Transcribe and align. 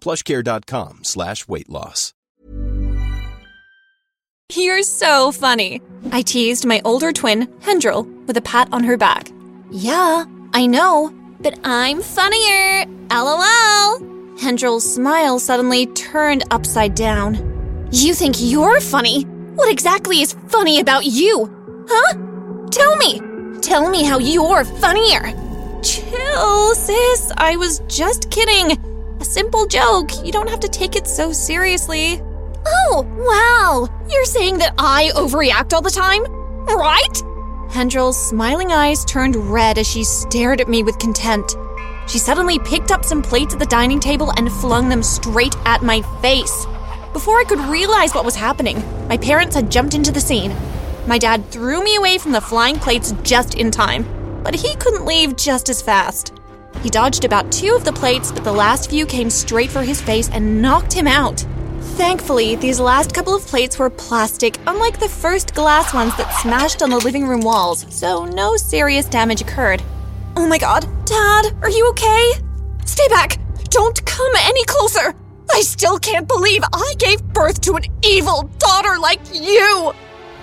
plushcare.com 0.00 1.00
slash 1.02 1.46
weight 1.48 1.68
loss. 1.68 2.14
You're 4.54 4.82
so 4.82 5.30
funny. 5.30 5.82
I 6.10 6.22
teased 6.22 6.64
my 6.64 6.80
older 6.84 7.12
twin, 7.12 7.52
Hendrel, 7.60 8.04
with 8.26 8.36
a 8.38 8.40
pat 8.40 8.68
on 8.72 8.82
her 8.84 8.96
back. 8.96 9.30
Yeah, 9.70 10.24
I 10.54 10.64
know, 10.66 11.12
but 11.40 11.58
I'm 11.64 12.00
funnier. 12.00 12.86
LOL. 13.10 14.36
Hendrel's 14.40 14.90
smile 14.94 15.38
suddenly 15.38 15.86
turned 15.88 16.44
upside 16.50 16.94
down. 16.94 17.88
You 17.92 18.14
think 18.14 18.36
you're 18.38 18.80
funny? 18.80 19.24
What 19.54 19.70
exactly 19.70 20.22
is 20.22 20.34
funny 20.46 20.80
about 20.80 21.04
you? 21.04 21.86
Huh? 21.88 22.14
Tell 22.70 22.96
me. 22.96 23.20
Tell 23.60 23.90
me 23.90 24.02
how 24.04 24.18
you're 24.18 24.64
funnier. 24.64 25.32
Chill, 25.82 26.74
sis. 26.74 27.32
I 27.36 27.56
was 27.56 27.80
just 27.88 28.30
kidding. 28.30 28.78
A 29.20 29.24
simple 29.24 29.66
joke. 29.66 30.10
You 30.24 30.30
don't 30.30 30.48
have 30.48 30.60
to 30.60 30.68
take 30.68 30.94
it 30.94 31.06
so 31.08 31.32
seriously. 31.32 32.20
Oh, 32.66 33.06
wow. 33.16 33.88
You're 34.08 34.24
saying 34.24 34.58
that 34.58 34.74
I 34.78 35.10
overreact 35.16 35.72
all 35.72 35.82
the 35.82 35.90
time? 35.90 36.24
Right? 36.66 37.22
Hendrel's 37.70 38.28
smiling 38.28 38.72
eyes 38.72 39.04
turned 39.04 39.36
red 39.36 39.76
as 39.76 39.88
she 39.88 40.04
stared 40.04 40.60
at 40.60 40.68
me 40.68 40.82
with 40.82 40.98
contempt. 40.98 41.56
She 42.06 42.18
suddenly 42.18 42.58
picked 42.60 42.90
up 42.90 43.04
some 43.04 43.20
plates 43.20 43.54
at 43.54 43.58
the 43.58 43.66
dining 43.66 44.00
table 44.00 44.32
and 44.36 44.50
flung 44.50 44.88
them 44.88 45.02
straight 45.02 45.54
at 45.64 45.82
my 45.82 46.00
face. 46.22 46.66
Before 47.12 47.38
I 47.38 47.44
could 47.44 47.60
realize 47.60 48.14
what 48.14 48.24
was 48.24 48.36
happening, 48.36 48.82
my 49.08 49.16
parents 49.16 49.56
had 49.56 49.70
jumped 49.70 49.94
into 49.94 50.12
the 50.12 50.20
scene. 50.20 50.54
My 51.06 51.18
dad 51.18 51.50
threw 51.50 51.82
me 51.82 51.96
away 51.96 52.18
from 52.18 52.32
the 52.32 52.40
flying 52.40 52.78
plates 52.78 53.12
just 53.22 53.56
in 53.56 53.70
time, 53.70 54.06
but 54.42 54.54
he 54.54 54.76
couldn't 54.76 55.04
leave 55.04 55.36
just 55.36 55.68
as 55.68 55.82
fast. 55.82 56.37
He 56.82 56.90
dodged 56.90 57.24
about 57.24 57.50
two 57.50 57.74
of 57.74 57.84
the 57.84 57.92
plates, 57.92 58.30
but 58.30 58.44
the 58.44 58.52
last 58.52 58.90
few 58.90 59.04
came 59.04 59.30
straight 59.30 59.70
for 59.70 59.82
his 59.82 60.00
face 60.00 60.28
and 60.30 60.62
knocked 60.62 60.92
him 60.92 61.06
out. 61.06 61.44
Thankfully, 61.98 62.54
these 62.54 62.78
last 62.78 63.12
couple 63.12 63.34
of 63.34 63.44
plates 63.44 63.78
were 63.78 63.90
plastic, 63.90 64.58
unlike 64.68 65.00
the 65.00 65.08
first 65.08 65.54
glass 65.54 65.92
ones 65.92 66.16
that 66.16 66.32
smashed 66.40 66.80
on 66.80 66.90
the 66.90 66.98
living 66.98 67.26
room 67.26 67.40
walls, 67.40 67.84
so 67.88 68.24
no 68.24 68.56
serious 68.56 69.06
damage 69.06 69.40
occurred. 69.40 69.82
Oh 70.36 70.46
my 70.46 70.58
god, 70.58 70.86
Dad, 71.04 71.56
are 71.62 71.70
you 71.70 71.88
okay? 71.90 72.32
Stay 72.84 73.08
back! 73.08 73.40
Don't 73.70 74.04
come 74.06 74.32
any 74.36 74.64
closer! 74.64 75.14
I 75.52 75.62
still 75.62 75.98
can't 75.98 76.28
believe 76.28 76.62
I 76.72 76.94
gave 76.98 77.24
birth 77.24 77.60
to 77.62 77.74
an 77.74 77.82
evil 78.04 78.48
daughter 78.58 78.98
like 79.00 79.20
you! 79.34 79.92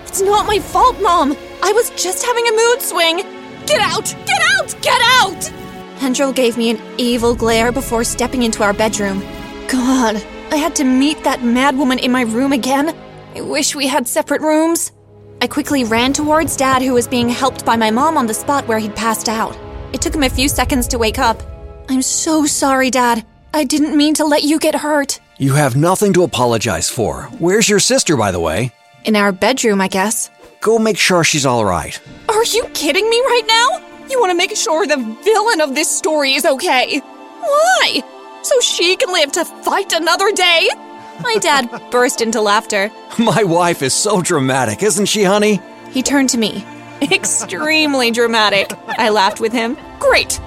It's 0.04 0.20
not 0.20 0.46
my 0.46 0.58
fault, 0.58 1.00
Mom! 1.00 1.34
I 1.62 1.72
was 1.72 1.88
just 1.90 2.26
having 2.26 2.46
a 2.46 2.52
mood 2.52 2.82
swing! 2.82 3.16
Get 3.64 3.80
out! 3.80 4.14
Get 4.26 4.42
out! 4.58 4.76
Get 4.82 5.00
out! 5.02 5.55
Hendrel 5.98 6.32
gave 6.32 6.56
me 6.56 6.70
an 6.70 6.80
evil 6.98 7.34
glare 7.34 7.72
before 7.72 8.04
stepping 8.04 8.42
into 8.42 8.62
our 8.62 8.72
bedroom. 8.72 9.20
God, 9.68 10.16
I 10.50 10.56
had 10.56 10.76
to 10.76 10.84
meet 10.84 11.24
that 11.24 11.40
madwoman 11.40 12.00
in 12.00 12.12
my 12.12 12.22
room 12.22 12.52
again. 12.52 12.94
I 13.34 13.40
wish 13.40 13.74
we 13.74 13.86
had 13.86 14.06
separate 14.06 14.40
rooms. 14.40 14.92
I 15.42 15.46
quickly 15.46 15.84
ran 15.84 16.12
towards 16.12 16.56
Dad, 16.56 16.82
who 16.82 16.94
was 16.94 17.08
being 17.08 17.28
helped 17.28 17.64
by 17.64 17.76
my 17.76 17.90
mom 17.90 18.16
on 18.16 18.26
the 18.26 18.34
spot 18.34 18.66
where 18.66 18.78
he'd 18.78 18.96
passed 18.96 19.28
out. 19.28 19.56
It 19.92 20.00
took 20.00 20.14
him 20.14 20.22
a 20.22 20.30
few 20.30 20.48
seconds 20.48 20.86
to 20.88 20.98
wake 20.98 21.18
up. 21.18 21.42
I'm 21.88 22.02
so 22.02 22.46
sorry, 22.46 22.90
Dad. 22.90 23.24
I 23.52 23.64
didn't 23.64 23.96
mean 23.96 24.14
to 24.14 24.24
let 24.24 24.44
you 24.44 24.58
get 24.58 24.74
hurt. 24.74 25.20
You 25.38 25.52
have 25.54 25.76
nothing 25.76 26.12
to 26.14 26.22
apologize 26.24 26.88
for. 26.88 27.24
Where's 27.38 27.68
your 27.68 27.78
sister, 27.78 28.16
by 28.16 28.30
the 28.30 28.40
way? 28.40 28.72
In 29.04 29.16
our 29.16 29.32
bedroom, 29.32 29.80
I 29.80 29.88
guess. 29.88 30.30
Go 30.60 30.78
make 30.78 30.98
sure 30.98 31.22
she's 31.24 31.46
all 31.46 31.64
right. 31.64 31.98
Are 32.28 32.44
you 32.44 32.64
kidding 32.74 33.08
me 33.08 33.20
right 33.20 33.44
now? 33.46 33.85
You 34.10 34.20
want 34.20 34.30
to 34.30 34.36
make 34.36 34.56
sure 34.56 34.86
the 34.86 34.96
villain 35.22 35.60
of 35.60 35.74
this 35.74 35.90
story 35.90 36.34
is 36.34 36.44
okay. 36.44 37.00
Why? 37.00 38.02
So 38.42 38.60
she 38.60 38.96
can 38.96 39.12
live 39.12 39.32
to 39.32 39.44
fight 39.44 39.92
another 39.92 40.30
day? 40.32 40.68
My 41.20 41.36
dad 41.40 41.68
burst 41.90 42.20
into 42.20 42.40
laughter. 42.40 42.90
My 43.18 43.42
wife 43.42 43.82
is 43.82 43.94
so 43.94 44.22
dramatic, 44.22 44.82
isn't 44.82 45.06
she, 45.06 45.24
honey? 45.24 45.60
He 45.90 46.02
turned 46.02 46.28
to 46.30 46.38
me. 46.38 46.64
Extremely 47.02 48.10
dramatic. 48.10 48.70
I 48.98 49.08
laughed 49.10 49.40
with 49.40 49.52
him. 49.52 49.76
Great. 49.98 50.40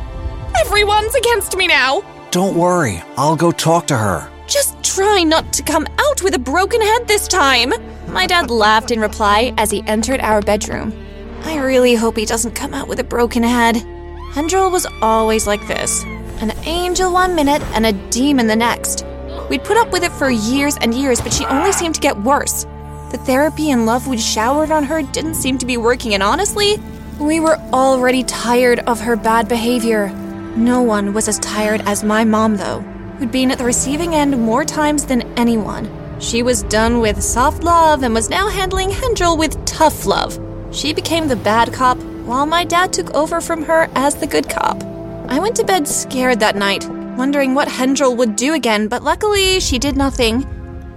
Everyone's 0.66 1.16
against 1.16 1.56
me 1.58 1.68
now. 1.68 2.02
Don't 2.31 2.56
worry, 2.56 3.02
I'll 3.18 3.36
go 3.36 3.52
talk 3.52 3.88
to 3.88 3.98
her. 3.98 4.30
Just 4.48 4.81
try 4.84 5.24
not 5.24 5.52
to 5.53 5.64
come 5.64 5.86
out 6.00 6.24
with 6.24 6.34
a 6.36 6.40
broken 6.40 6.81
head 6.81 7.08
this 7.08 7.28
time. 7.28 7.74
My 8.08 8.25
dad 8.25 8.50
laughed 8.50 8.92
in 8.92 9.00
reply 9.00 9.53
as 9.58 9.69
he 9.69 9.84
entered 9.86 10.19
our 10.22 10.42
bedroom. 10.42 10.94
I 11.44 11.58
really 11.58 11.96
hope 11.96 12.18
he 12.18 12.26
doesn't 12.26 12.56
come 12.56 12.74
out 12.74 12.88
with 12.88 13.00
a 13.00 13.04
broken 13.04 13.44
head. 13.44 13.78
Hendrel 14.34 14.70
was 14.70 14.86
always 15.02 15.48
like 15.48 15.66
this 15.68 16.04
an 16.42 16.52
angel 16.66 17.12
one 17.12 17.36
minute 17.36 17.62
and 17.74 17.86
a 17.86 17.92
demon 18.12 18.48
the 18.48 18.56
next. 18.56 19.06
We'd 19.50 19.64
put 19.64 19.78
up 19.78 19.92
with 19.92 20.04
it 20.04 20.12
for 20.12 20.30
years 20.30 20.78
and 20.80 20.94
years, 20.94 21.20
but 21.20 21.34
she 21.34 21.46
only 21.46 21.72
seemed 21.72 21.96
to 21.96 22.02
get 22.02 22.18
worse. 22.18 22.66
The 23.12 23.18
therapy 23.26 23.72
and 23.72 23.86
love 23.86 24.08
we'd 24.08 24.22
showered 24.22 24.72
on 24.72 24.84
her 24.84 25.02
didn't 25.02 25.34
seem 25.34 25.58
to 25.58 25.66
be 25.66 25.78
working, 25.78 26.14
and 26.14 26.24
honestly, 26.24 26.78
we 27.20 27.40
were 27.40 27.58
already 27.74 28.24
tired 28.24 28.80
of 28.82 29.02
her 29.02 29.16
bad 29.16 29.50
behavior. 29.50 30.10
No 30.56 30.82
one 30.82 31.14
was 31.14 31.28
as 31.28 31.40
tired 31.40 31.82
as 31.86 32.04
my 32.04 32.24
mom, 32.24 32.56
though, 32.56 32.80
who'd 33.18 33.32
been 33.32 33.52
at 33.52 33.58
the 33.58 33.66
receiving 33.66 34.16
end 34.16 34.40
more 34.40 34.64
times 34.64 35.06
than 35.06 35.24
anyone. 35.38 35.90
She 36.20 36.44
was 36.44 36.64
done 36.64 37.00
with 37.00 37.22
soft 37.22 37.63
love 37.63 38.04
and 38.04 38.13
was 38.13 38.30
now 38.30 38.48
handling 38.48 38.92
Hendrel 38.92 39.36
with 39.36 39.66
tough 39.66 40.06
love. 40.06 40.38
She 40.71 40.94
became 40.94 41.27
the 41.27 41.36
bad 41.36 41.74
cop, 41.74 41.98
while 42.25 42.45
my 42.45 42.63
dad 42.63 42.94
took 42.94 43.13
over 43.16 43.42
from 43.42 43.63
her 43.63 43.89
as 43.95 44.16
the 44.16 44.27
good 44.27 44.48
cop. 44.50 44.83
I 45.27 45.39
went 45.39 45.56
to 45.57 45.63
bed 45.63 45.88
scared 45.88 46.39
that 46.39 46.56
night, 46.56 46.88
wondering 47.18 47.56
what 47.56 47.68
Hendrel 47.68 48.16
would 48.16 48.36
do 48.36 48.54
again, 48.54 48.88
but 48.88 49.04
luckily 49.04 49.60
she 49.60 49.80
did 49.80 49.98
nothing. 49.98 50.45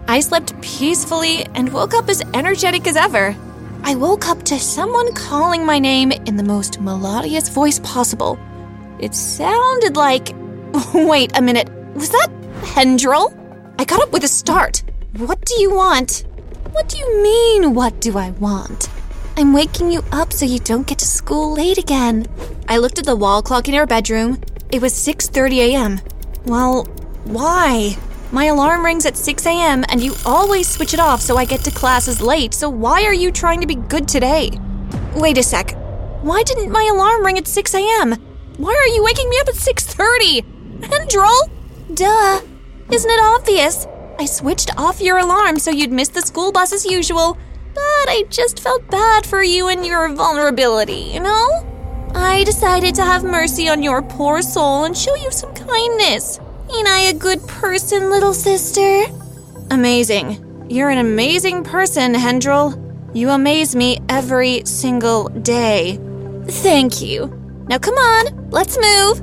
I 0.08 0.20
slept 0.20 0.60
peacefully 0.60 1.46
and 1.54 1.72
woke 1.72 1.94
up 1.94 2.08
as 2.08 2.22
energetic 2.34 2.86
as 2.86 2.96
ever. 2.96 3.34
I 3.82 3.94
woke 3.94 4.28
up 4.28 4.42
to 4.44 4.58
someone 4.58 5.12
calling 5.14 5.64
my 5.64 5.78
name 5.78 6.12
in 6.12 6.36
the 6.36 6.42
most 6.42 6.80
melodious 6.80 7.48
voice 7.48 7.78
possible. 7.80 8.38
It 9.00 9.14
sounded 9.14 9.96
like. 9.96 10.34
Wait 10.94 11.36
a 11.36 11.42
minute, 11.42 11.68
was 11.94 12.10
that 12.10 12.28
Hendrel? 12.62 13.36
I 13.78 13.84
got 13.84 14.02
up 14.02 14.12
with 14.12 14.24
a 14.24 14.28
start. 14.28 14.82
What 15.16 15.44
do 15.44 15.60
you 15.60 15.74
want? 15.74 16.24
What 16.70 16.88
do 16.88 16.98
you 16.98 17.22
mean, 17.22 17.74
what 17.74 18.00
do 18.00 18.16
I 18.16 18.30
want? 18.30 18.88
I'm 19.36 19.54
waking 19.54 19.90
you 19.90 20.04
up 20.12 20.32
so 20.32 20.44
you 20.44 20.58
don't 20.58 20.86
get 20.86 20.98
to 20.98 21.06
school 21.06 21.54
late 21.54 21.78
again. 21.78 22.26
I 22.68 22.76
looked 22.76 22.98
at 22.98 23.06
the 23.06 23.16
wall 23.16 23.42
clock 23.42 23.66
in 23.66 23.74
our 23.74 23.86
bedroom. 23.86 24.40
It 24.70 24.82
was 24.82 24.92
6:30 24.92 25.72
a.m. 25.72 26.00
Well, 26.44 26.84
why? 27.24 27.96
My 28.30 28.46
alarm 28.46 28.84
rings 28.84 29.06
at 29.06 29.16
6 29.16 29.46
a.m., 29.46 29.84
and 29.88 30.02
you 30.02 30.14
always 30.24 30.68
switch 30.68 30.94
it 30.94 31.00
off 31.00 31.20
so 31.20 31.36
I 31.36 31.44
get 31.44 31.64
to 31.64 31.70
classes 31.70 32.20
late, 32.20 32.54
so 32.54 32.68
why 32.68 33.04
are 33.04 33.14
you 33.14 33.30
trying 33.30 33.60
to 33.60 33.66
be 33.66 33.74
good 33.74 34.08
today? 34.08 34.50
Wait 35.14 35.38
a 35.38 35.42
sec. 35.42 35.76
Why 36.22 36.42
didn't 36.42 36.70
my 36.70 36.88
alarm 36.92 37.24
ring 37.24 37.38
at 37.38 37.46
6 37.46 37.74
a.m.? 37.74 38.12
Why 38.58 38.74
are 38.74 38.94
you 38.94 39.02
waking 39.02 39.28
me 39.30 39.38
up 39.40 39.48
at 39.48 39.54
6:30? 39.54 40.44
Hendrel? 40.90 41.50
Duh. 41.94 42.40
Isn't 42.90 43.10
it 43.10 43.20
obvious? 43.22 43.86
I 44.18 44.26
switched 44.26 44.70
off 44.76 45.00
your 45.00 45.18
alarm 45.18 45.58
so 45.58 45.70
you'd 45.70 45.92
miss 45.92 46.08
the 46.08 46.20
school 46.20 46.52
bus 46.52 46.72
as 46.72 46.84
usual, 46.84 47.38
I 48.08 48.24
just 48.30 48.60
felt 48.60 48.88
bad 48.90 49.26
for 49.26 49.42
you 49.42 49.68
and 49.68 49.84
your 49.84 50.08
vulnerability, 50.08 51.10
you 51.12 51.20
know? 51.20 51.66
I 52.14 52.44
decided 52.44 52.94
to 52.96 53.04
have 53.04 53.24
mercy 53.24 53.68
on 53.68 53.82
your 53.82 54.02
poor 54.02 54.42
soul 54.42 54.84
and 54.84 54.96
show 54.96 55.14
you 55.16 55.30
some 55.30 55.54
kindness. 55.54 56.40
Ain't 56.74 56.88
I 56.88 57.00
a 57.10 57.14
good 57.14 57.46
person, 57.46 58.10
little 58.10 58.34
sister? 58.34 59.04
Amazing. 59.70 60.66
You're 60.68 60.90
an 60.90 60.98
amazing 60.98 61.64
person, 61.64 62.14
Hendrel. 62.14 62.78
You 63.14 63.30
amaze 63.30 63.76
me 63.76 63.98
every 64.08 64.62
single 64.64 65.28
day. 65.28 65.98
Thank 66.46 67.02
you. 67.02 67.26
Now 67.68 67.78
come 67.78 67.94
on, 67.94 68.50
let's 68.50 68.78
move. 68.78 69.18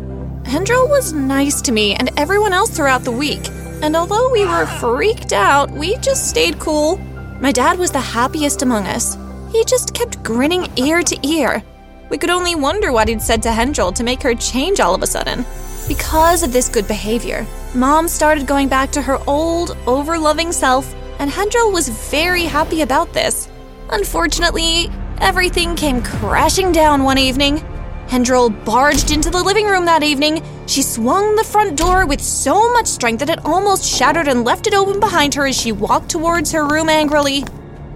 Hendrel 0.46 0.88
was 0.88 1.14
nice 1.14 1.62
to 1.64 1.72
me 1.72 1.96
and 1.96 2.10
everyone 2.18 2.54
else 2.54 2.70
throughout 2.70 3.04
the 3.04 3.12
week, 3.12 3.48
and 3.82 3.96
although 3.96 4.32
we 4.32 4.46
were 4.46 4.66
freaked 4.66 5.34
out, 5.34 5.70
we 5.72 5.96
just 5.98 6.30
stayed 6.30 6.60
cool. 6.60 7.00
My 7.40 7.54
dad 7.54 7.80
was 7.80 7.92
the 7.92 8.00
happiest 8.00 8.64
among 8.64 8.86
us. 8.86 9.18
He 9.52 9.64
just 9.64 9.94
kept 9.94 10.22
grinning 10.24 10.68
ear 10.78 11.02
to 11.02 11.28
ear. 11.28 11.64
We 12.10 12.18
could 12.18 12.30
only 12.30 12.56
wonder 12.56 12.92
what 12.92 13.08
he'd 13.08 13.22
said 13.22 13.42
to 13.44 13.52
Hendrel 13.52 13.94
to 13.94 14.04
make 14.04 14.22
her 14.24 14.36
change 14.36 14.82
all 14.82 14.94
of 14.94 15.04
a 15.04 15.08
sudden. 15.08 15.46
Because 15.88 16.44
of 16.44 16.52
this 16.52 16.68
good 16.68 16.88
behavior, 16.88 17.48
Mom 17.74 18.10
started 18.10 18.46
going 18.46 18.68
back 18.68 18.92
to 18.92 19.02
her 19.02 19.20
old, 19.26 19.70
overloving 19.86 20.52
self, 20.52 20.94
and 21.20 21.32
Hendrel 21.32 21.72
was 21.72 21.88
very 22.10 22.44
happy 22.44 22.82
about 22.82 23.14
this. 23.14 23.48
Unfortunately, 23.92 24.90
everything 25.20 25.76
came 25.76 26.04
crashing 26.04 26.74
down 26.74 27.04
one 27.04 27.18
evening. 27.18 27.64
Hendrel 28.10 28.50
barged 28.50 29.12
into 29.12 29.30
the 29.30 29.44
living 29.44 29.68
room 29.68 29.86
that 29.86 30.02
evening. 30.02 30.44
She 30.66 30.82
swung 30.82 31.36
the 31.36 31.44
front 31.44 31.78
door 31.78 32.08
with 32.08 32.20
so 32.20 32.74
much 32.74 32.88
strength 32.88 33.20
that 33.20 33.30
it 33.30 33.46
almost 33.46 33.86
shattered 33.86 34.28
and 34.28 34.44
left 34.44 34.66
it 34.66 34.74
open 34.74 35.00
behind 35.00 35.36
her 35.36 35.46
as 35.46 35.56
she 35.56 35.72
walked 35.72 36.10
towards 36.10 36.52
her 36.52 36.66
room 36.66 36.90
angrily. 36.90 37.46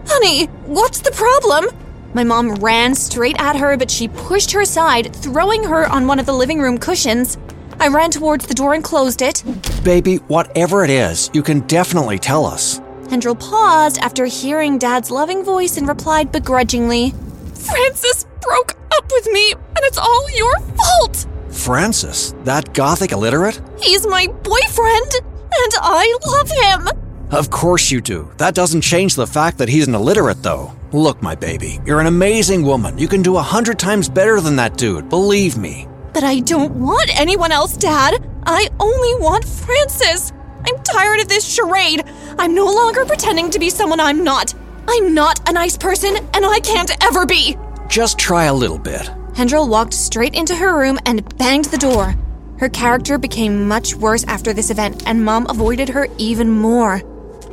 Honey, 0.07 0.45
what's 0.67 0.99
the 0.99 1.11
problem? 1.11 1.65
My 2.13 2.23
mom 2.23 2.53
ran 2.55 2.93
straight 2.93 3.41
at 3.41 3.55
her, 3.55 3.75
but 3.75 3.89
she 3.89 4.07
pushed 4.07 4.51
her 4.51 4.61
aside, 4.61 5.15
throwing 5.15 5.63
her 5.63 5.89
on 5.89 6.05
one 6.05 6.19
of 6.19 6.27
the 6.27 6.33
living 6.33 6.59
room 6.59 6.77
cushions. 6.77 7.39
I 7.79 7.87
ran 7.87 8.11
towards 8.11 8.45
the 8.45 8.53
door 8.53 8.75
and 8.75 8.83
closed 8.83 9.23
it. 9.23 9.43
Baby, 9.83 10.17
whatever 10.27 10.83
it 10.83 10.91
is, 10.91 11.31
you 11.33 11.41
can 11.41 11.61
definitely 11.61 12.19
tell 12.19 12.45
us. 12.45 12.79
Hendrel 13.09 13.33
paused 13.35 13.97
after 13.97 14.25
hearing 14.25 14.77
Dad's 14.77 15.09
loving 15.09 15.43
voice 15.43 15.77
and 15.77 15.87
replied 15.87 16.31
begrudgingly, 16.31 17.15
Francis 17.55 18.27
broke 18.41 18.75
up 18.91 19.11
with 19.11 19.27
me, 19.31 19.53
it's 19.93 19.99
all 19.99 20.31
your 20.31 20.59
fault! 20.59 21.27
Francis, 21.51 22.33
that 22.45 22.73
gothic 22.73 23.11
illiterate? 23.11 23.61
He's 23.79 24.07
my 24.07 24.25
boyfriend, 24.25 25.11
and 25.21 25.71
I 25.81 26.17
love 26.25 26.49
him! 26.49 27.01
Of 27.29 27.51
course 27.51 27.91
you 27.91 28.01
do. 28.01 28.31
That 28.37 28.55
doesn't 28.55 28.81
change 28.81 29.13
the 29.13 29.27
fact 29.27 29.59
that 29.59 29.69
he's 29.69 29.87
an 29.87 29.93
illiterate, 29.93 30.41
though. 30.41 30.73
Look, 30.93 31.21
my 31.21 31.35
baby, 31.35 31.79
you're 31.85 31.99
an 31.99 32.07
amazing 32.07 32.63
woman. 32.63 32.97
You 32.97 33.07
can 33.07 33.21
do 33.21 33.37
a 33.37 33.41
hundred 33.43 33.77
times 33.77 34.09
better 34.09 34.41
than 34.41 34.55
that 34.55 34.77
dude, 34.77 35.09
believe 35.09 35.57
me. 35.57 35.87
But 36.11 36.23
I 36.23 36.39
don't 36.39 36.73
want 36.73 37.11
anyone 37.19 37.51
else, 37.51 37.77
Dad. 37.77 38.27
I 38.47 38.69
only 38.79 39.21
want 39.21 39.45
Francis. 39.45 40.31
I'm 40.65 40.81
tired 40.83 41.19
of 41.19 41.27
this 41.27 41.45
charade. 41.45 42.03
I'm 42.39 42.55
no 42.55 42.65
longer 42.65 43.05
pretending 43.05 43.51
to 43.51 43.59
be 43.59 43.69
someone 43.69 43.99
I'm 43.99 44.23
not. 44.23 44.55
I'm 44.87 45.13
not 45.13 45.47
a 45.47 45.53
nice 45.53 45.77
person, 45.77 46.15
and 46.33 46.43
I 46.43 46.59
can't 46.61 46.91
ever 47.03 47.27
be. 47.27 47.57
Just 47.89 48.17
try 48.17 48.45
a 48.45 48.53
little 48.53 48.79
bit. 48.79 49.07
Hendrel 49.35 49.67
walked 49.67 49.93
straight 49.93 50.35
into 50.35 50.55
her 50.55 50.77
room 50.77 50.99
and 51.05 51.37
banged 51.37 51.65
the 51.65 51.77
door. 51.77 52.15
Her 52.59 52.69
character 52.69 53.17
became 53.17 53.67
much 53.67 53.95
worse 53.95 54.23
after 54.25 54.53
this 54.53 54.69
event, 54.69 55.03
and 55.07 55.25
Mom 55.25 55.47
avoided 55.49 55.89
her 55.89 56.07
even 56.17 56.49
more. 56.49 57.01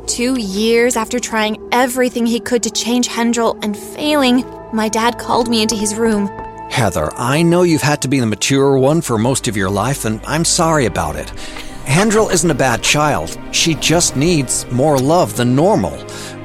Two 0.05 0.39
years 0.39 0.95
after 0.95 1.19
trying 1.19 1.57
everything 1.71 2.25
he 2.25 2.39
could 2.39 2.63
to 2.63 2.69
change 2.69 3.07
Hendrel 3.07 3.57
and 3.61 3.75
failing, 3.75 4.45
my 4.73 4.89
dad 4.89 5.17
called 5.17 5.49
me 5.49 5.61
into 5.61 5.75
his 5.75 5.95
room. 5.95 6.27
Heather, 6.69 7.11
I 7.17 7.41
know 7.41 7.63
you've 7.63 7.81
had 7.81 8.01
to 8.03 8.07
be 8.07 8.19
the 8.19 8.25
mature 8.25 8.77
one 8.77 9.01
for 9.01 9.17
most 9.17 9.47
of 9.47 9.57
your 9.57 9.69
life, 9.69 10.05
and 10.05 10.21
I'm 10.25 10.45
sorry 10.45 10.85
about 10.85 11.15
it. 11.15 11.33
Hendrel 11.91 12.29
isn't 12.29 12.49
a 12.49 12.55
bad 12.55 12.81
child. 12.81 13.37
She 13.51 13.75
just 13.75 14.15
needs 14.15 14.65
more 14.71 14.97
love 14.97 15.35
than 15.35 15.53
normal. 15.53 15.91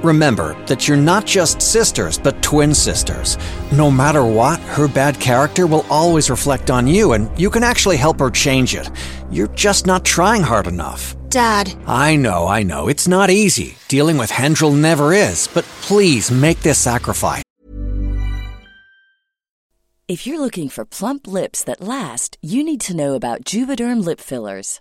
Remember 0.03 0.61
that 0.67 0.89
you're 0.89 0.97
not 0.97 1.25
just 1.25 1.63
sisters, 1.63 2.19
but 2.19 2.43
twin 2.43 2.75
sisters. 2.75 3.39
No 3.71 3.89
matter 3.89 4.25
what, 4.25 4.59
her 4.75 4.89
bad 4.89 5.21
character 5.21 5.69
will 5.69 5.87
always 5.89 6.31
reflect 6.31 6.69
on 6.69 6.89
you, 6.89 7.13
and 7.13 7.31
you 7.39 7.49
can 7.49 7.63
actually 7.63 7.97
help 7.97 8.19
her 8.19 8.29
change 8.29 8.75
it. 8.75 8.91
You're 9.31 9.55
just 9.55 9.87
not 9.87 10.05
trying 10.05 10.43
hard 10.43 10.67
enough. 10.67 11.15
Dad. 11.29 11.73
I 11.87 12.17
know, 12.17 12.49
I 12.49 12.65
know. 12.65 12.89
It's 12.89 13.07
not 13.07 13.31
easy. 13.31 13.77
Dealing 13.87 14.19
with 14.19 14.33
Hendrel 14.33 14.73
never 14.73 15.13
is, 15.13 15.47
but 15.47 15.65
please 15.81 16.29
make 16.29 16.61
this 16.63 16.81
sacrifice. 16.81 17.45
If 20.09 20.27
you're 20.27 20.41
looking 20.41 20.69
for 20.69 20.85
plump 20.85 21.29
lips 21.29 21.63
that 21.63 21.81
last, 21.81 22.37
you 22.43 22.65
need 22.65 22.81
to 22.81 22.97
know 22.97 23.15
about 23.15 23.45
Juvederm 23.45 24.05
lip 24.05 24.19
fillers. 24.21 24.81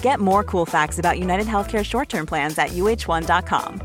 Get 0.00 0.20
more 0.20 0.42
cool 0.42 0.66
facts 0.66 0.98
about 0.98 1.18
United 1.18 1.46
Healthcare 1.46 1.84
short 1.84 2.08
term 2.08 2.26
plans 2.26 2.58
at 2.58 2.70
uh1.com. 2.70 3.82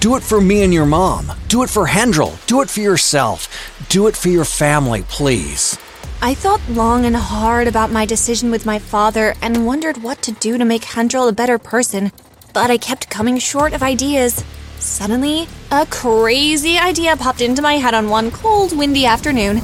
Do 0.00 0.16
it 0.16 0.24
for 0.24 0.40
me 0.40 0.62
and 0.64 0.74
your 0.74 0.84
mom. 0.84 1.30
Do 1.46 1.62
it 1.62 1.70
for 1.70 1.86
Hendrel. 1.86 2.36
Do 2.48 2.60
it 2.60 2.68
for 2.68 2.80
yourself. 2.80 3.48
Do 3.88 4.08
it 4.08 4.16
for 4.16 4.30
your 4.30 4.44
family, 4.44 5.02
please. 5.02 5.78
I 6.20 6.34
thought 6.34 6.60
long 6.68 7.04
and 7.04 7.14
hard 7.14 7.68
about 7.68 7.92
my 7.92 8.04
decision 8.04 8.50
with 8.50 8.66
my 8.66 8.80
father 8.80 9.34
and 9.40 9.64
wondered 9.64 10.02
what 10.02 10.20
to 10.22 10.32
do 10.32 10.58
to 10.58 10.64
make 10.64 10.84
Hendrel 10.84 11.28
a 11.28 11.32
better 11.32 11.56
person, 11.56 12.10
but 12.52 12.70
I 12.70 12.78
kept 12.78 13.10
coming 13.10 13.38
short 13.38 13.74
of 13.74 13.82
ideas. 13.82 14.44
Suddenly, 14.80 15.46
a 15.70 15.86
crazy 15.86 16.78
idea 16.78 17.16
popped 17.16 17.40
into 17.40 17.62
my 17.62 17.74
head 17.74 17.94
on 17.94 18.08
one 18.08 18.32
cold, 18.32 18.76
windy 18.76 19.06
afternoon. 19.06 19.62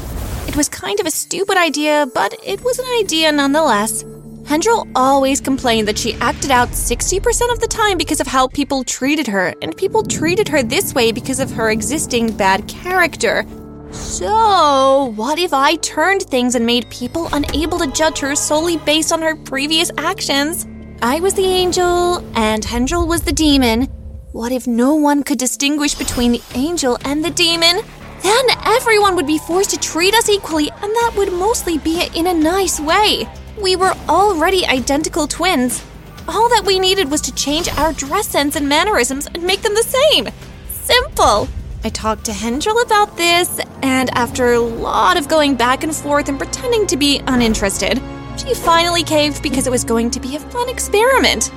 It 0.58 0.66
was 0.66 0.68
kind 0.70 0.98
of 0.98 1.06
a 1.06 1.12
stupid 1.12 1.56
idea, 1.56 2.10
but 2.12 2.34
it 2.44 2.60
was 2.64 2.80
an 2.80 2.86
idea 2.98 3.30
nonetheless. 3.30 4.04
Hendrel 4.44 4.88
always 4.96 5.40
complained 5.40 5.86
that 5.86 5.96
she 5.96 6.14
acted 6.14 6.50
out 6.50 6.70
60% 6.70 7.52
of 7.52 7.60
the 7.60 7.68
time 7.68 7.96
because 7.96 8.18
of 8.18 8.26
how 8.26 8.48
people 8.48 8.82
treated 8.82 9.28
her, 9.28 9.54
and 9.62 9.76
people 9.76 10.02
treated 10.02 10.48
her 10.48 10.64
this 10.64 10.96
way 10.96 11.12
because 11.12 11.38
of 11.38 11.48
her 11.52 11.70
existing 11.70 12.36
bad 12.36 12.66
character. 12.66 13.46
So, 13.92 15.12
what 15.14 15.38
if 15.38 15.54
I 15.54 15.76
turned 15.76 16.22
things 16.22 16.56
and 16.56 16.66
made 16.66 16.90
people 16.90 17.28
unable 17.32 17.78
to 17.78 17.92
judge 17.92 18.18
her 18.18 18.34
solely 18.34 18.78
based 18.78 19.12
on 19.12 19.22
her 19.22 19.36
previous 19.36 19.92
actions? 19.96 20.66
I 21.02 21.20
was 21.20 21.34
the 21.34 21.46
angel, 21.46 22.18
and 22.36 22.64
Hendrel 22.64 23.06
was 23.06 23.22
the 23.22 23.32
demon. 23.32 23.84
What 24.32 24.50
if 24.50 24.66
no 24.66 24.96
one 24.96 25.22
could 25.22 25.38
distinguish 25.38 25.94
between 25.94 26.32
the 26.32 26.42
angel 26.56 26.98
and 27.04 27.24
the 27.24 27.30
demon? 27.30 27.80
Then 28.22 28.44
everyone 28.64 29.16
would 29.16 29.26
be 29.26 29.38
forced 29.38 29.70
to 29.70 29.78
treat 29.78 30.14
us 30.14 30.28
equally, 30.28 30.70
and 30.70 30.92
that 30.92 31.14
would 31.16 31.32
mostly 31.32 31.78
be 31.78 32.08
in 32.14 32.26
a 32.26 32.34
nice 32.34 32.80
way. 32.80 33.28
We 33.60 33.76
were 33.76 33.94
already 34.08 34.66
identical 34.66 35.26
twins. 35.26 35.84
All 36.28 36.48
that 36.50 36.64
we 36.66 36.78
needed 36.78 37.10
was 37.10 37.20
to 37.22 37.34
change 37.34 37.68
our 37.70 37.92
dress 37.92 38.28
sense 38.28 38.54
and 38.54 38.68
mannerisms 38.68 39.26
and 39.26 39.42
make 39.42 39.62
them 39.62 39.74
the 39.74 39.82
same. 39.82 40.28
Simple. 40.70 41.48
I 41.84 41.90
talked 41.90 42.24
to 42.26 42.32
Hendrel 42.32 42.80
about 42.80 43.16
this, 43.16 43.60
and 43.82 44.10
after 44.10 44.52
a 44.52 44.58
lot 44.58 45.16
of 45.16 45.28
going 45.28 45.54
back 45.54 45.84
and 45.84 45.94
forth 45.94 46.28
and 46.28 46.38
pretending 46.38 46.86
to 46.88 46.96
be 46.96 47.22
uninterested, 47.26 48.02
she 48.36 48.52
finally 48.54 49.02
caved 49.02 49.42
because 49.42 49.66
it 49.66 49.70
was 49.70 49.84
going 49.84 50.10
to 50.10 50.20
be 50.20 50.36
a 50.36 50.40
fun 50.40 50.68
experiment. 50.68 51.52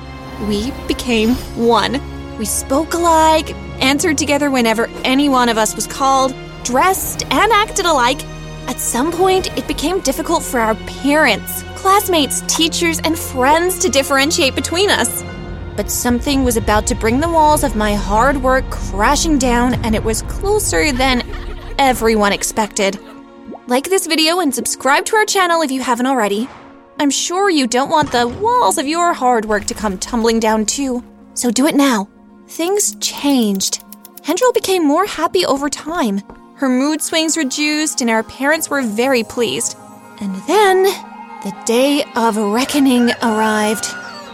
We 0.48 0.70
became 0.88 1.34
one. 1.56 2.00
We 2.38 2.44
spoke 2.44 2.94
alike, 2.94 3.54
answered 3.82 4.16
together 4.16 4.50
whenever 4.50 4.86
any 5.04 5.28
one 5.28 5.48
of 5.48 5.58
us 5.58 5.74
was 5.74 5.86
called, 5.86 6.34
dressed, 6.64 7.24
and 7.30 7.52
acted 7.52 7.86
alike. 7.86 8.24
At 8.68 8.78
some 8.78 9.10
point, 9.10 9.56
it 9.58 9.66
became 9.66 10.00
difficult 10.00 10.42
for 10.42 10.60
our 10.60 10.74
parents, 10.86 11.62
classmates, 11.74 12.42
teachers, 12.42 13.00
and 13.00 13.18
friends 13.18 13.78
to 13.80 13.88
differentiate 13.88 14.54
between 14.54 14.88
us. 14.88 15.24
But 15.76 15.90
something 15.90 16.44
was 16.44 16.56
about 16.56 16.86
to 16.88 16.94
bring 16.94 17.18
the 17.18 17.28
walls 17.28 17.64
of 17.64 17.76
my 17.76 17.94
hard 17.94 18.36
work 18.36 18.68
crashing 18.70 19.38
down, 19.38 19.74
and 19.84 19.94
it 19.94 20.04
was 20.04 20.22
closer 20.22 20.92
than 20.92 21.22
everyone 21.78 22.32
expected. 22.32 22.98
Like 23.66 23.88
this 23.88 24.06
video 24.06 24.40
and 24.40 24.54
subscribe 24.54 25.04
to 25.06 25.16
our 25.16 25.24
channel 25.24 25.62
if 25.62 25.70
you 25.70 25.80
haven't 25.80 26.06
already. 26.06 26.48
I'm 26.98 27.10
sure 27.10 27.50
you 27.50 27.66
don't 27.66 27.90
want 27.90 28.12
the 28.12 28.28
walls 28.28 28.78
of 28.78 28.86
your 28.86 29.12
hard 29.12 29.44
work 29.44 29.64
to 29.64 29.74
come 29.74 29.98
tumbling 29.98 30.40
down 30.40 30.66
too, 30.66 31.02
so 31.34 31.50
do 31.50 31.66
it 31.66 31.74
now. 31.74 32.08
Things 32.48 32.94
changed. 33.00 33.82
Hendrel 34.22 34.52
became 34.52 34.86
more 34.86 35.06
happy 35.06 35.44
over 35.46 35.68
time. 35.68 36.20
Her 36.62 36.68
mood 36.68 37.02
swings 37.02 37.36
reduced, 37.36 38.02
and 38.02 38.08
our 38.08 38.22
parents 38.22 38.70
were 38.70 38.82
very 38.82 39.24
pleased. 39.24 39.76
And 40.20 40.32
then 40.46 40.84
the 41.42 41.52
day 41.66 42.04
of 42.14 42.36
reckoning 42.36 43.10
arrived. 43.20 43.88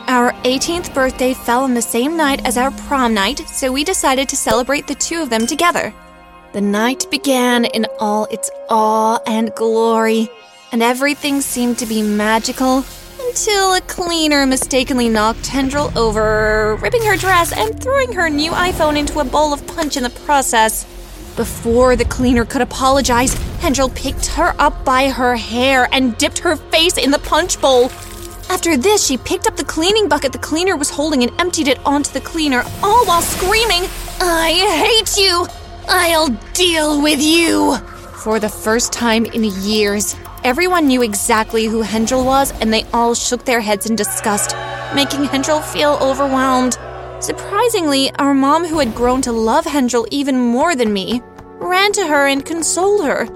Our 0.08 0.32
18th 0.42 0.92
birthday 0.92 1.32
fell 1.32 1.64
on 1.64 1.72
the 1.72 1.80
same 1.80 2.18
night 2.18 2.44
as 2.44 2.58
our 2.58 2.70
prom 2.70 3.14
night, 3.14 3.38
so 3.48 3.72
we 3.72 3.82
decided 3.82 4.28
to 4.28 4.36
celebrate 4.36 4.86
the 4.86 4.94
two 4.94 5.22
of 5.22 5.30
them 5.30 5.46
together. 5.46 5.94
The 6.52 6.60
night 6.60 7.06
began 7.10 7.64
in 7.64 7.86
all 7.98 8.26
its 8.26 8.50
awe 8.68 9.20
and 9.26 9.54
glory, 9.54 10.28
and 10.70 10.82
everything 10.82 11.40
seemed 11.40 11.78
to 11.78 11.86
be 11.86 12.02
magical 12.02 12.84
until 13.26 13.72
a 13.72 13.80
cleaner 13.80 14.44
mistakenly 14.44 15.08
knocked 15.08 15.46
Hendrel 15.46 15.90
over, 15.98 16.76
ripping 16.82 17.04
her 17.04 17.16
dress 17.16 17.54
and 17.56 17.82
throwing 17.82 18.12
her 18.12 18.28
new 18.28 18.50
iPhone 18.50 18.98
into 18.98 19.20
a 19.20 19.24
bowl 19.24 19.54
of 19.54 19.66
punch 19.66 19.96
in 19.96 20.02
the 20.02 20.10
process. 20.10 20.84
Before 21.38 21.94
the 21.94 22.04
cleaner 22.04 22.44
could 22.44 22.62
apologize, 22.62 23.32
Hendrel 23.60 23.90
picked 23.90 24.26
her 24.26 24.56
up 24.58 24.84
by 24.84 25.08
her 25.08 25.36
hair 25.36 25.88
and 25.92 26.18
dipped 26.18 26.38
her 26.38 26.56
face 26.56 26.98
in 26.98 27.12
the 27.12 27.20
punch 27.20 27.60
bowl. 27.60 27.92
After 28.50 28.76
this, 28.76 29.06
she 29.06 29.16
picked 29.16 29.46
up 29.46 29.54
the 29.54 29.62
cleaning 29.62 30.08
bucket 30.08 30.32
the 30.32 30.38
cleaner 30.38 30.76
was 30.76 30.90
holding 30.90 31.22
and 31.22 31.30
emptied 31.40 31.68
it 31.68 31.78
onto 31.86 32.12
the 32.12 32.20
cleaner, 32.20 32.64
all 32.82 33.06
while 33.06 33.22
screaming, 33.22 33.88
I 34.20 34.50
hate 34.84 35.16
you! 35.16 35.46
I'll 35.88 36.26
deal 36.54 37.00
with 37.00 37.22
you! 37.22 37.76
For 38.24 38.40
the 38.40 38.48
first 38.48 38.92
time 38.92 39.24
in 39.24 39.44
years, 39.44 40.16
everyone 40.42 40.88
knew 40.88 41.02
exactly 41.02 41.66
who 41.66 41.82
Hendrel 41.82 42.24
was, 42.24 42.50
and 42.60 42.72
they 42.72 42.82
all 42.92 43.14
shook 43.14 43.44
their 43.44 43.60
heads 43.60 43.88
in 43.88 43.94
disgust, 43.94 44.56
making 44.92 45.22
Hendrel 45.26 45.60
feel 45.60 46.00
overwhelmed. 46.02 46.76
Surprisingly, 47.20 48.12
our 48.12 48.32
mom, 48.32 48.64
who 48.64 48.78
had 48.78 48.94
grown 48.94 49.20
to 49.22 49.32
love 49.32 49.64
Hendrel 49.64 50.06
even 50.12 50.38
more 50.38 50.76
than 50.76 50.92
me, 50.92 51.20
ran 51.58 51.90
to 51.92 52.06
her 52.06 52.28
and 52.28 52.46
consoled 52.46 53.04
her, 53.04 53.26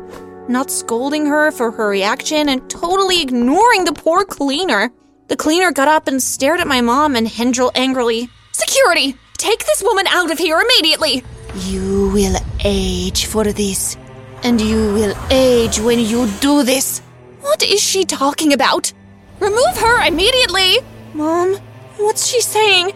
not 0.49 0.71
scolding 0.71 1.27
her 1.27 1.51
for 1.51 1.73
her 1.73 1.89
reaction 1.89 2.49
and 2.49 2.71
totally 2.71 3.21
ignoring 3.21 3.85
the 3.85 3.93
poor 3.93 4.25
cleaner. 4.25 4.93
The 5.27 5.37
cleaner 5.37 5.73
got 5.73 5.89
up 5.89 6.07
and 6.07 6.23
stared 6.23 6.61
at 6.61 6.69
my 6.69 6.81
mom 6.81 7.17
and 7.17 7.27
Hendrel 7.27 7.73
angrily. 7.75 8.29
Security! 8.53 9.17
Take 9.37 9.67
this 9.67 9.83
woman 9.83 10.07
out 10.07 10.31
of 10.31 10.39
here 10.39 10.61
immediately! 10.61 11.25
You 11.67 12.11
will 12.11 12.37
age 12.65 13.27
for 13.27 13.45
this, 13.45 13.97
and 14.45 14.61
you 14.61 14.95
will 14.95 15.17
age 15.31 15.81
when 15.81 15.99
you 15.99 16.29
do 16.41 16.62
this. 16.62 17.01
What 17.41 17.65
is 17.65 17.83
she 17.83 18.05
talking 18.05 18.53
about? 18.53 18.93
Remove 19.41 19.77
her 19.79 20.07
immediately! 20.07 20.79
Mom, 21.15 21.57
what's 21.97 22.29
she 22.29 22.41
saying? 22.41 22.93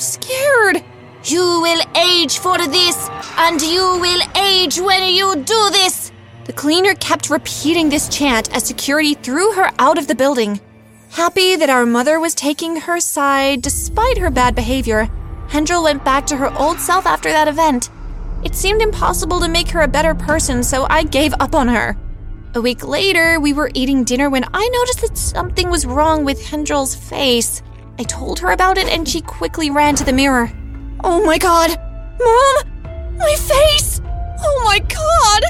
Scared. 0.00 0.82
You 1.24 1.60
will 1.60 1.82
age 1.94 2.38
for 2.38 2.56
this, 2.56 3.10
and 3.36 3.60
you 3.60 3.98
will 4.00 4.22
age 4.34 4.80
when 4.80 5.14
you 5.14 5.36
do 5.36 5.68
this. 5.70 6.10
The 6.46 6.54
cleaner 6.54 6.94
kept 6.94 7.28
repeating 7.28 7.90
this 7.90 8.08
chant 8.08 8.50
as 8.56 8.64
security 8.64 9.12
threw 9.12 9.52
her 9.52 9.70
out 9.78 9.98
of 9.98 10.06
the 10.06 10.14
building. 10.14 10.58
Happy 11.10 11.54
that 11.54 11.68
our 11.68 11.84
mother 11.84 12.18
was 12.18 12.34
taking 12.34 12.76
her 12.76 12.98
side 12.98 13.60
despite 13.60 14.16
her 14.16 14.30
bad 14.30 14.54
behavior, 14.54 15.10
Hendrel 15.48 15.82
went 15.82 16.02
back 16.02 16.24
to 16.28 16.36
her 16.38 16.50
old 16.58 16.80
self 16.80 17.04
after 17.04 17.30
that 17.30 17.48
event. 17.48 17.90
It 18.42 18.54
seemed 18.54 18.80
impossible 18.80 19.38
to 19.40 19.48
make 19.50 19.68
her 19.68 19.82
a 19.82 19.88
better 19.88 20.14
person, 20.14 20.62
so 20.62 20.86
I 20.88 21.02
gave 21.02 21.34
up 21.40 21.54
on 21.54 21.68
her. 21.68 21.94
A 22.54 22.60
week 22.62 22.86
later, 22.86 23.38
we 23.38 23.52
were 23.52 23.70
eating 23.74 24.04
dinner 24.04 24.30
when 24.30 24.44
I 24.54 24.66
noticed 24.66 25.02
that 25.02 25.18
something 25.18 25.68
was 25.68 25.84
wrong 25.84 26.24
with 26.24 26.46
Hendrel's 26.46 26.94
face. 26.94 27.60
I 28.00 28.04
told 28.04 28.38
her 28.38 28.50
about 28.52 28.78
it 28.78 28.88
and 28.88 29.06
she 29.06 29.20
quickly 29.20 29.68
ran 29.68 29.94
to 29.96 30.04
the 30.04 30.12
mirror. 30.14 30.50
Oh 31.04 31.22
my 31.22 31.36
god! 31.36 31.78
Mom! 32.18 33.18
My 33.18 33.34
face! 33.36 34.00
Oh 34.42 34.62
my 34.64 34.78
god! 34.78 35.42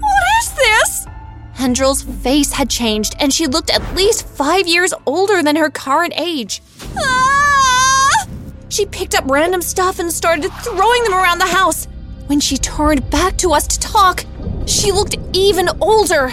What 0.00 0.24
is 0.40 0.52
this? 0.52 1.06
Hendrel's 1.52 2.02
face 2.02 2.50
had 2.50 2.68
changed 2.68 3.14
and 3.20 3.32
she 3.32 3.46
looked 3.46 3.70
at 3.70 3.94
least 3.94 4.26
five 4.26 4.66
years 4.66 4.92
older 5.06 5.44
than 5.44 5.54
her 5.54 5.70
current 5.70 6.12
age. 6.16 6.60
Ah! 6.98 8.26
She 8.68 8.84
picked 8.84 9.14
up 9.14 9.30
random 9.30 9.62
stuff 9.62 10.00
and 10.00 10.12
started 10.12 10.50
throwing 10.54 11.04
them 11.04 11.14
around 11.14 11.38
the 11.38 11.46
house. 11.46 11.86
When 12.26 12.40
she 12.40 12.56
turned 12.56 13.08
back 13.10 13.36
to 13.36 13.52
us 13.52 13.68
to 13.68 13.78
talk, 13.78 14.24
she 14.66 14.90
looked 14.90 15.14
even 15.34 15.68
older. 15.80 16.32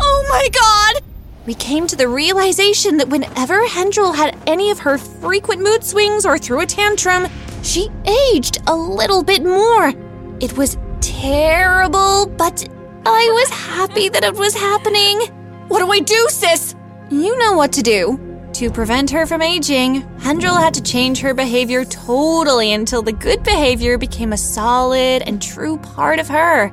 Oh 0.00 0.26
my 0.30 0.48
god! 0.52 1.07
We 1.48 1.54
came 1.54 1.86
to 1.86 1.96
the 1.96 2.08
realization 2.08 2.98
that 2.98 3.08
whenever 3.08 3.66
Hendrel 3.66 4.12
had 4.12 4.36
any 4.46 4.70
of 4.70 4.80
her 4.80 4.98
frequent 4.98 5.62
mood 5.62 5.82
swings 5.82 6.26
or 6.26 6.36
threw 6.36 6.60
a 6.60 6.66
tantrum, 6.66 7.26
she 7.62 7.88
aged 8.04 8.58
a 8.66 8.76
little 8.76 9.22
bit 9.22 9.42
more. 9.42 9.94
It 10.40 10.58
was 10.58 10.76
terrible, 11.00 12.26
but 12.26 12.68
I 13.06 13.30
was 13.32 13.48
happy 13.48 14.10
that 14.10 14.24
it 14.24 14.34
was 14.34 14.54
happening. 14.54 15.20
What 15.68 15.78
do 15.78 15.90
I 15.90 16.00
do, 16.00 16.26
sis? 16.28 16.74
You 17.08 17.38
know 17.38 17.54
what 17.54 17.72
to 17.72 17.82
do. 17.82 18.20
To 18.52 18.70
prevent 18.70 19.08
her 19.08 19.24
from 19.24 19.40
aging, 19.40 20.06
Hendrel 20.18 20.56
had 20.56 20.74
to 20.74 20.82
change 20.82 21.18
her 21.20 21.32
behavior 21.32 21.86
totally 21.86 22.74
until 22.74 23.00
the 23.00 23.12
good 23.12 23.42
behavior 23.42 23.96
became 23.96 24.34
a 24.34 24.36
solid 24.36 25.22
and 25.22 25.40
true 25.40 25.78
part 25.78 26.18
of 26.18 26.28
her. 26.28 26.68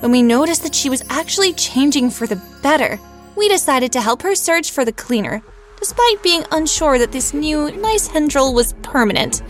When 0.00 0.10
we 0.10 0.22
noticed 0.22 0.62
that 0.62 0.74
she 0.74 0.88
was 0.88 1.04
actually 1.10 1.52
changing 1.52 2.08
for 2.08 2.26
the 2.26 2.40
better, 2.62 2.98
we 3.36 3.48
decided 3.48 3.92
to 3.92 4.00
help 4.00 4.22
her 4.22 4.34
search 4.34 4.70
for 4.70 4.84
the 4.84 4.92
cleaner, 4.92 5.42
despite 5.78 6.22
being 6.22 6.44
unsure 6.50 6.98
that 6.98 7.12
this 7.12 7.34
new, 7.34 7.70
nice 7.72 8.08
Hendrel 8.08 8.54
was 8.54 8.72
permanent. 8.82 9.42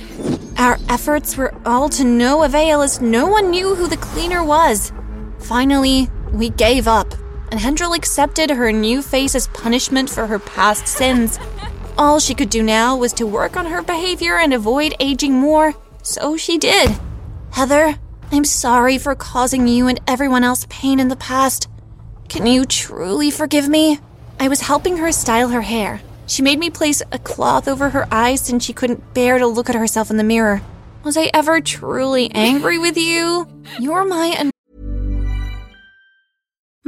Our 0.59 0.79
efforts 0.89 1.37
were 1.37 1.55
all 1.65 1.89
to 1.91 2.05
no 2.05 2.43
avail 2.43 2.83
as 2.83 3.01
no 3.01 3.27
one 3.27 3.51
knew 3.51 3.75
who 3.75 3.89
the 3.89 3.97
cleaner 3.97 4.43
was. 4.43 4.93
Finally, 5.39 6.11
we 6.33 6.51
gave 6.51 6.89
up, 6.89 7.15
and 7.51 7.61
Hendrel 7.61 7.93
accepted 7.93 8.51
her 8.51 8.73
new 8.73 9.03
face 9.03 9.35
as 9.35 9.49
punishment 9.49 10.11
for 10.11 10.27
her 10.27 10.39
past 10.39 10.89
sins. 10.89 11.39
All 11.97 12.19
she 12.19 12.35
could 12.35 12.51
do 12.51 12.63
now 12.63 12.97
was 12.97 13.13
to 13.15 13.27
work 13.27 13.57
on 13.57 13.67
her 13.67 13.83
behavior 13.83 14.37
and 14.39 14.53
avoid 14.53 14.95
aging 14.99 15.35
more, 15.35 15.75
so 16.03 16.37
she 16.37 16.59
did. 16.59 16.99
Heather, 17.53 17.99
I'm 18.33 18.45
sorry 18.45 18.99
for 18.99 19.15
causing 19.15 19.69
you 19.69 19.87
and 19.87 20.01
everyone 20.07 20.43
else 20.43 20.67
pain 20.69 20.99
in 20.99 21.09
the 21.09 21.17
past. 21.17 21.69
Can 22.29 22.47
you 22.47 22.65
truly 22.65 23.31
forgive 23.31 23.69
me? 23.69 24.01
I 24.41 24.49
was 24.49 24.61
helping 24.61 24.99
her 24.99 25.13
style 25.13 25.49
her 25.49 25.63
hair. 25.63 26.01
She 26.27 26.43
made 26.43 26.59
me 26.59 26.71
place 26.71 27.03
a 27.13 27.19
cloth 27.19 27.69
over 27.69 27.91
her 27.91 28.07
eyes 28.11 28.41
since 28.41 28.65
she 28.65 28.73
couldn't 28.73 29.15
bear 29.15 29.39
to 29.39 29.47
look 29.47 29.69
at 29.69 29.77
herself 29.77 30.11
in 30.11 30.17
the 30.17 30.25
mirror. 30.25 30.61
Was 31.05 31.17
I 31.17 31.31
ever 31.33 31.61
truly 31.61 32.31
angry 32.33 32.79
with 32.79 32.97
you? 32.97 33.47
You're 33.79 34.05
my 34.05 34.51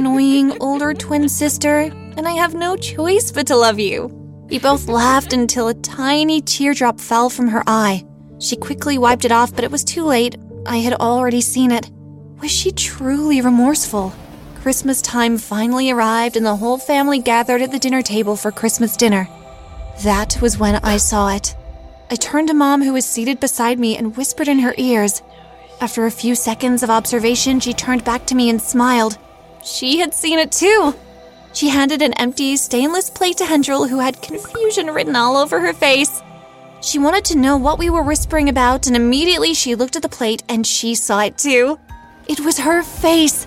Annoying 0.00 0.56
older 0.62 0.94
twin 0.94 1.28
sister, 1.28 1.80
and 2.16 2.26
I 2.26 2.30
have 2.30 2.54
no 2.54 2.74
choice 2.74 3.30
but 3.30 3.46
to 3.48 3.54
love 3.54 3.78
you. 3.78 4.06
We 4.48 4.58
both 4.58 4.88
laughed 4.88 5.34
until 5.34 5.68
a 5.68 5.74
tiny 5.74 6.40
teardrop 6.40 6.98
fell 6.98 7.28
from 7.28 7.48
her 7.48 7.62
eye. 7.66 8.06
She 8.38 8.56
quickly 8.56 8.96
wiped 8.96 9.26
it 9.26 9.30
off, 9.30 9.54
but 9.54 9.62
it 9.62 9.70
was 9.70 9.84
too 9.84 10.04
late. 10.04 10.36
I 10.64 10.78
had 10.78 10.94
already 10.94 11.42
seen 11.42 11.70
it. 11.70 11.90
Was 12.40 12.50
she 12.50 12.72
truly 12.72 13.42
remorseful? 13.42 14.14
Christmas 14.62 15.02
time 15.02 15.36
finally 15.36 15.90
arrived, 15.90 16.38
and 16.38 16.46
the 16.46 16.56
whole 16.56 16.78
family 16.78 17.18
gathered 17.18 17.60
at 17.60 17.70
the 17.70 17.78
dinner 17.78 18.00
table 18.00 18.36
for 18.36 18.50
Christmas 18.50 18.96
dinner. 18.96 19.28
That 20.02 20.40
was 20.40 20.56
when 20.56 20.76
I 20.76 20.96
saw 20.96 21.28
it. 21.28 21.54
I 22.10 22.14
turned 22.14 22.48
to 22.48 22.54
Mom, 22.54 22.82
who 22.82 22.94
was 22.94 23.04
seated 23.04 23.38
beside 23.38 23.78
me, 23.78 23.98
and 23.98 24.16
whispered 24.16 24.48
in 24.48 24.60
her 24.60 24.74
ears. 24.78 25.20
After 25.78 26.06
a 26.06 26.10
few 26.10 26.34
seconds 26.34 26.82
of 26.82 26.88
observation, 26.88 27.60
she 27.60 27.74
turned 27.74 28.02
back 28.02 28.24
to 28.28 28.34
me 28.34 28.48
and 28.48 28.62
smiled. 28.62 29.18
She 29.64 29.98
had 29.98 30.14
seen 30.14 30.38
it 30.38 30.52
too. 30.52 30.94
She 31.52 31.68
handed 31.68 32.02
an 32.02 32.14
empty 32.14 32.56
stainless 32.56 33.10
plate 33.10 33.36
to 33.38 33.44
Hendrel, 33.44 33.88
who 33.88 33.98
had 33.98 34.22
confusion 34.22 34.86
written 34.86 35.16
all 35.16 35.36
over 35.36 35.60
her 35.60 35.72
face. 35.72 36.22
She 36.80 36.98
wanted 36.98 37.24
to 37.26 37.38
know 37.38 37.56
what 37.56 37.78
we 37.78 37.90
were 37.90 38.02
whispering 38.02 38.48
about, 38.48 38.86
and 38.86 38.96
immediately 38.96 39.52
she 39.52 39.74
looked 39.74 39.96
at 39.96 40.02
the 40.02 40.08
plate 40.08 40.42
and 40.48 40.66
she 40.66 40.94
saw 40.94 41.20
it 41.20 41.36
too. 41.36 41.78
It 42.26 42.40
was 42.40 42.58
her 42.58 42.82
face. 42.82 43.46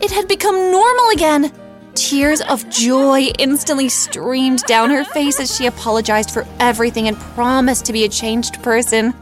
It 0.00 0.10
had 0.10 0.28
become 0.28 0.70
normal 0.70 1.10
again. 1.10 1.52
Tears 1.94 2.40
of 2.42 2.68
joy 2.68 3.30
instantly 3.38 3.88
streamed 3.88 4.64
down 4.64 4.90
her 4.90 5.04
face 5.04 5.38
as 5.38 5.56
she 5.56 5.66
apologized 5.66 6.32
for 6.32 6.44
everything 6.58 7.06
and 7.06 7.16
promised 7.16 7.84
to 7.86 7.92
be 7.92 8.04
a 8.04 8.08
changed 8.08 8.62
person. 8.62 9.14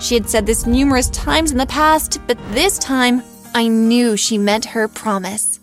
She 0.00 0.14
had 0.14 0.28
said 0.28 0.46
this 0.46 0.66
numerous 0.66 1.10
times 1.10 1.52
in 1.52 1.58
the 1.58 1.66
past, 1.66 2.18
but 2.26 2.38
this 2.52 2.78
time 2.78 3.22
I 3.54 3.68
knew 3.68 4.16
she 4.16 4.38
meant 4.38 4.64
her 4.64 4.88
promise. 4.88 5.53